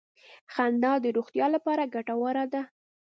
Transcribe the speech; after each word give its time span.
•خندا 0.53 0.93
د 1.03 1.05
روغتیا 1.17 1.45
لپاره 1.55 1.91
ګټوره 1.95 2.45
ده. 2.53 2.61